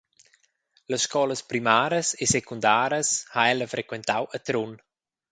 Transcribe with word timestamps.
Las 0.91 1.01
scolas 1.07 1.41
primaras 1.51 2.07
e 2.23 2.25
secundaras 2.35 3.07
ha 3.35 3.41
ella 3.51 3.67
frequentau 3.75 4.23
a 4.35 4.37
Trun. 4.47 4.71